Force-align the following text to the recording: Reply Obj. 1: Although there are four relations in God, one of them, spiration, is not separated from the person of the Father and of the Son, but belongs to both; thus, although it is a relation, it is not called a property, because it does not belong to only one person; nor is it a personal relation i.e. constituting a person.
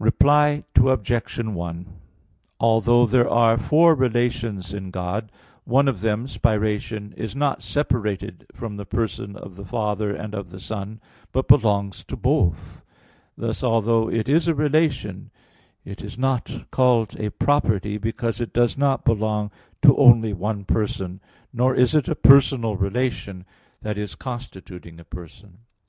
Reply 0.00 0.64
Obj. 0.74 1.38
1: 1.38 1.86
Although 2.58 3.06
there 3.06 3.28
are 3.30 3.56
four 3.56 3.94
relations 3.94 4.74
in 4.74 4.90
God, 4.90 5.30
one 5.62 5.86
of 5.86 6.00
them, 6.00 6.26
spiration, 6.26 7.14
is 7.16 7.36
not 7.36 7.62
separated 7.62 8.44
from 8.52 8.76
the 8.76 8.84
person 8.84 9.36
of 9.36 9.54
the 9.54 9.64
Father 9.64 10.12
and 10.12 10.34
of 10.34 10.50
the 10.50 10.58
Son, 10.58 11.00
but 11.30 11.46
belongs 11.46 12.02
to 12.08 12.16
both; 12.16 12.82
thus, 13.36 13.62
although 13.62 14.10
it 14.10 14.28
is 14.28 14.48
a 14.48 14.52
relation, 14.56 15.30
it 15.84 16.02
is 16.02 16.18
not 16.18 16.64
called 16.72 17.14
a 17.16 17.30
property, 17.30 17.98
because 17.98 18.40
it 18.40 18.52
does 18.52 18.76
not 18.76 19.04
belong 19.04 19.48
to 19.82 19.96
only 19.96 20.32
one 20.32 20.64
person; 20.64 21.20
nor 21.52 21.72
is 21.72 21.94
it 21.94 22.08
a 22.08 22.16
personal 22.16 22.74
relation 22.74 23.44
i.e. 23.84 24.06
constituting 24.18 24.98
a 24.98 25.04
person. 25.04 25.58